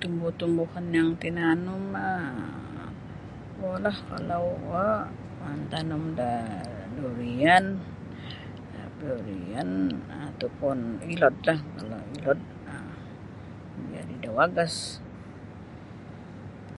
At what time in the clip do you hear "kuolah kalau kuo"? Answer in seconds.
3.56-4.88